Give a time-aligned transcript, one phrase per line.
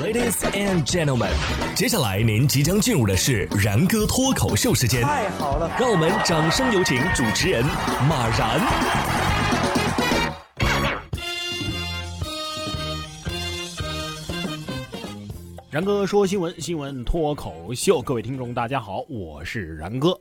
[0.00, 1.30] Ladies and gentlemen，
[1.76, 5.02] 接下来您即将进入的是然哥脱口秀时间。
[5.02, 7.62] 太好了，让我们掌声有请主持人
[8.08, 8.58] 马然。
[15.70, 20.18] 然哥说新闻，新闻脱口秀，各位听众大家好，我是然哥。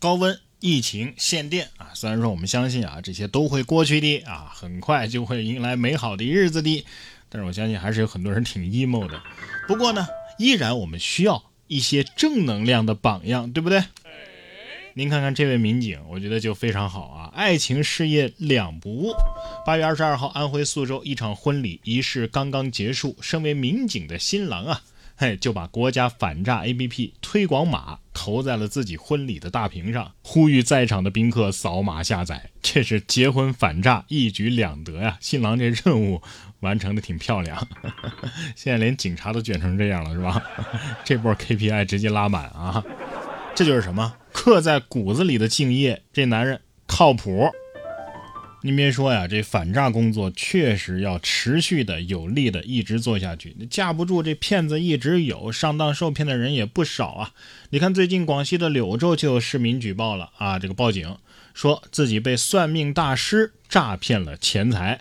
[0.00, 6.84] 高温、疫情、限电啊，虽然说我们相信啊，这些都会过去的啊，很快就会迎来美好的日子的。
[7.32, 9.18] 但是我相信还是有很多人挺 emo 的。
[9.66, 10.06] 不过呢，
[10.38, 13.82] 依然我们需要一些正能量的榜样，对不对？
[14.94, 19.14] 您看看这位民警，我觉得就非常好啊，爱情事业两不误。
[19.64, 24.82] 八月二十二号，安徽宿州一场婚礼仪式刚刚结束，身为民警的新郎啊，
[25.16, 32.50] 嘿，就把国家反诈 APP 推广码投在了自己婚礼的大屏上，呼吁在场的宾客扫码下载。
[32.62, 35.18] 这是结婚反诈一举两得呀！
[35.20, 36.22] 新郎这任务
[36.60, 37.68] 完成的挺漂亮，
[38.56, 40.42] 现在连警察都卷成这样了，是吧？
[41.04, 42.82] 这波 KPI 直接拉满啊！
[43.54, 44.14] 这就是什么？
[44.32, 47.50] 刻在骨子里的敬业，这男人靠谱。
[48.64, 53.56] 您别说呀，这反诈工作确实要持续的、有力的一直做下去。
[53.68, 57.32] 架不住这骗子一直有，上当受骗的人也不少啊。
[57.70, 61.18] 你看，最近广西的柳州就有市民举报了啊，这个报警
[61.52, 65.00] 说自己被算命大师诈骗了钱财。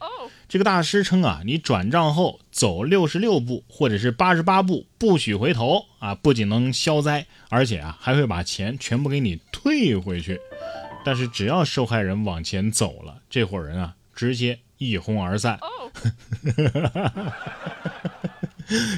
[0.49, 6.15] 这个大师称啊，你转账后走六十六步或者是八十八步，不许回头啊！
[6.15, 10.39] 不仅能消灾，而且啊还会把钱全部给你退回去。
[11.03, 15.59] 但是只要受害人往前走了，这伙人啊直接一哄而散。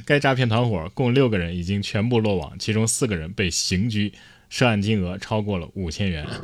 [0.05, 4.13] 该诈骗团伙共六个人已经全部落网，其中四个人被刑拘，
[4.49, 6.27] 涉案金额超过了五千元。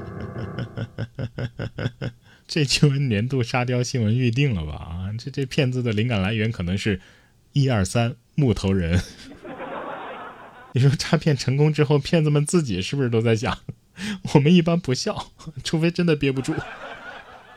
[2.48, 4.74] 这就跟年度沙雕新闻预定了吧？
[4.74, 7.00] 啊，这这骗子的灵感来源可能是，
[7.54, 9.00] 一二三木头人。
[10.74, 13.56] 你说诈骗成功之后，骗子们自己是不是都在想，
[14.34, 15.28] 我们一般不笑，
[15.64, 16.54] 除非真的憋不住。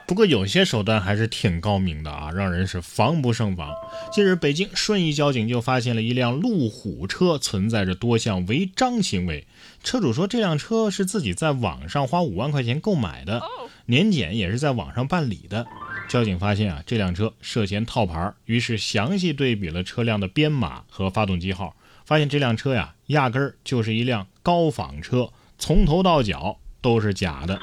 [0.05, 3.73] 不过有些手段还是挺高明的啊，让人是防不胜防。
[4.13, 9.47] 近日，北京顺义交警就发现了一辆路虎车存在着多项违章行为。
[9.83, 13.41] 车主说，这辆车是自己在网上花五万块钱购买的。
[13.87, 15.67] 年检也是在网上办理的，
[16.09, 21.75] 交警发现啊这辆车涉嫌套牌，于是详细对比了车辆的编码和发动机号，
[22.05, 25.31] 发现这辆车呀压根儿就是一辆高仿车，
[25.63, 27.57] 从头到脚都是假的。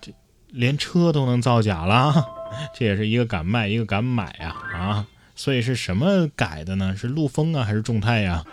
[0.00, 0.12] 这
[0.50, 2.14] 连车都能造假了，
[2.72, 5.06] 这也是一个敢卖一个敢买呀啊！
[5.34, 6.94] 所以是什么改的呢？
[6.96, 8.44] 是陆风啊还是众泰呀？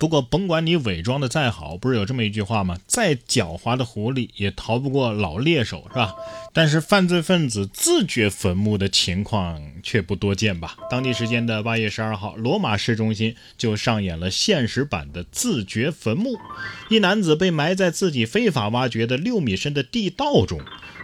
[0.00, 2.78] 不过，甭管你伪装的再好，不是有这么一句话吗？
[2.86, 6.14] 再狡猾的狐狸也逃不过老猎手，是吧？
[6.54, 10.74] 但是犯罪分子自掘坟墓的情况却不多见吧？
[10.90, 16.38] 当地时间的八月十二号，罗马市中心就上演了现实版的自掘坟墓，
[16.88, 20.58] 一男子被埋在自己非法挖掘的六米深的地道中。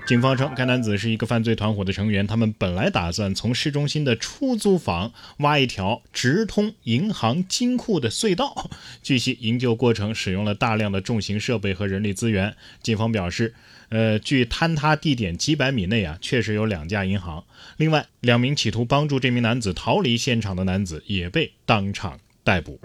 [0.07, 2.25] 警方称，该男子是一个犯罪团伙的成员。
[2.25, 8.71] 他们本来打算从市中心的出租房挖一条直通银行金库的隧道。
[9.03, 12.55] 据悉，营救过程使用了大量的重型设备和人力资源。
[12.81, 13.55] 警方表示，
[13.89, 17.43] 呃，距坍塌地点几百米内啊，确实有两家银行。
[17.77, 22.79] 另外，两名企图帮助这名男子逃离现场的男子也被当场逮捕。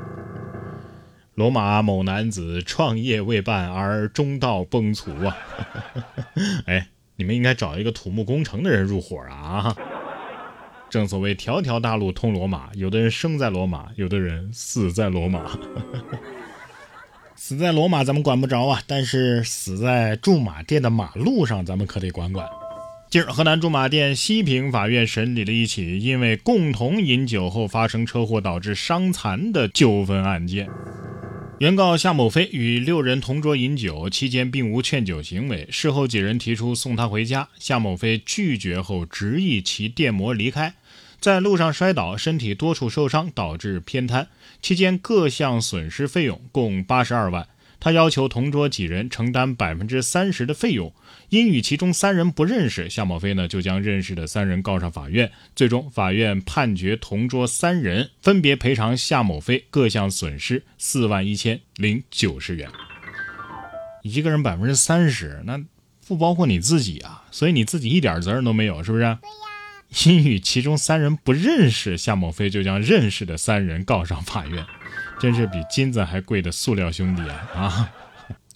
[1.35, 5.37] 罗马某男子创业未半而中道崩殂啊！
[6.65, 6.87] 哎。
[7.21, 9.75] 你们应该找一个土木工程的人入伙啊！
[10.89, 15.45] 正所谓条条大路通罗马，有的人生在罗马，有的人死在罗马。
[17.37, 22.49] 死在罗马咱们管不着啊，但是死在驻马店的马路上，咱们可得管管。
[23.11, 30.67] 近日，河南驻马店西平法院审理了一起因为共同饮酒后发生车祸导致伤残的纠纷案件。
[31.61, 35.67] 原告夏某飞与六人同桌饮酒期间，并无劝酒行为。
[35.69, 40.73] 事后几人提出送他回家，夏某飞拒绝后，执意骑电摩离开，
[41.19, 44.27] 在路上摔倒，身体多处受伤，导致偏瘫。
[44.59, 47.47] 期间各项损失费用共八十二万。
[47.81, 50.93] 他要求同桌几人承担百分之三十的费用，
[51.29, 55.31] 因与其中三人不认识，夏某飞呢就将认识的三人告上法院。
[55.55, 62.69] 最终，法院判决同桌三人分别赔偿夏某飞各项损失四万一千零九十元。
[64.03, 65.59] 一个人百分之三十，那
[66.07, 69.01] 不包括你自己啊，所以你自己一点责任都没有，是不是？
[69.01, 69.19] 对呀。
[70.05, 74.65] 因与其中三人不认识，夏某飞就将认识的三人告上法院。
[75.21, 77.47] 真是比金子还贵的塑料兄弟啊！
[77.53, 77.91] 啊，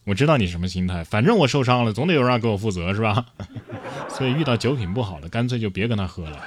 [0.03, 3.23] 我知道你什么心态，反正我受伤了，总得有人给我负责，是吧？
[4.09, 6.43] 所以遇到酒品不好的，干脆就别跟他喝了。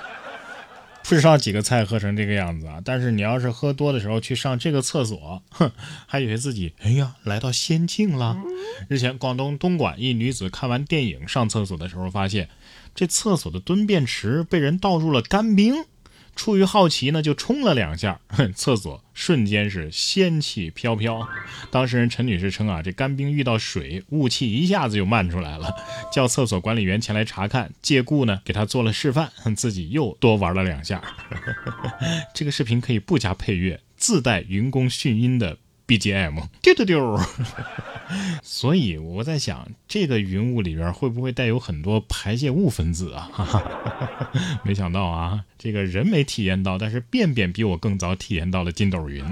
[1.04, 2.82] 不知道几个菜喝成这个样子啊！
[2.84, 5.70] 但是你要是喝多的时候去上这个厕所，哼，
[6.08, 8.36] 还以为自己哎呀来到仙境了。
[8.88, 12.48] 日前，广东东莞一女子看完电影上厕所的时候，发现
[12.92, 15.84] 这厕所的蹲便池被人倒入了干冰。
[16.38, 18.20] 出于好奇呢，就冲了两下，
[18.54, 21.28] 厕所瞬间是仙气飘飘。
[21.72, 25.74] 当事人陈女士称啊，这干冰遇到水，雾气一下子就漫出来了，
[26.12, 31.02] 叫厕所管理员前来查看，借故呢给她做了示范， 自己又多玩了两下。
[32.32, 35.58] 这个视频可以不加配乐，自带云宫迅音的
[35.88, 37.20] BGM，丢丢丢。
[38.42, 43.30] 所以我在想，这个云雾里边会不会带有很多排泄物分子啊？
[44.62, 49.24] 没想到啊，这个人没体验到，但是便便比我更早体验到了筋斗云。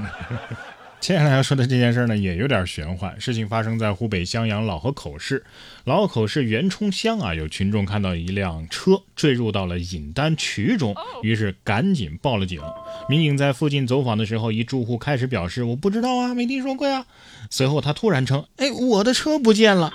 [0.99, 3.21] 接下来要说的这件事呢，也有点玄幻。
[3.21, 5.45] 事情发生在湖北襄阳老河口市，
[5.85, 12.61] 老河口市袁冲乡啊，有群众看到一辆车坠入到了引丹渠中，于是赶紧报了警。
[13.09, 17.07] 民警在附近走访的时候，一住户开始表示：“我不知道啊，没听说过呀。”
[17.51, 19.93] 随后他突然称：“哎，我的车不见了。”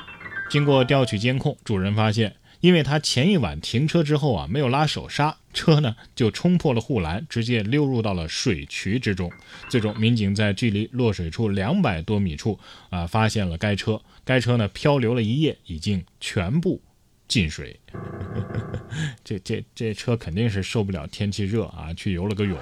[0.49, 2.35] 经过调取监控，主人发现。
[2.61, 9.31] 因为他前一晚停车之后啊，没有拉手刹，车呢就冲破了护栏，直接溜入到了水渠之中。
[9.69, 12.59] 最终，民警在距离落水处两百多米处
[12.89, 14.01] 啊，发现了该车。
[14.23, 16.81] 该车呢漂流了一夜，已经全部
[17.27, 17.79] 进水。
[19.23, 22.57] 这这这车肯定是受不了天气热啊，去游了个泳。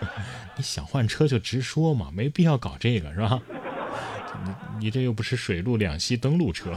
[0.56, 3.42] 你想换车就直说嘛，没必要搞这个，是吧？
[4.44, 6.76] 你你这又不是水陆两栖登陆车。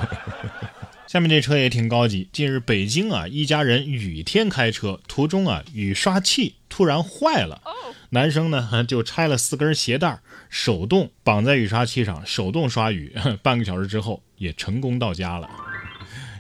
[1.08, 2.28] 下面这车也挺高级。
[2.32, 7.62] 近日，北京啊，一家人雨天开车，途中啊，雨刷器突然坏了。
[8.10, 10.20] 男生呢 就拆了四根鞋带，
[10.50, 13.14] 手动绑在雨刷器上，手动刷雨。
[13.44, 15.50] 半个小时之后，也成功到家了。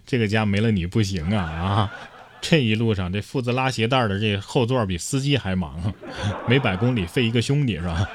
[0.06, 1.92] 这个家没了你不行啊啊！
[2.42, 5.94] 这一路上，这负责拉鞋带的这后座比司机还忙，
[6.48, 8.08] 每百公里费一个兄弟是吧？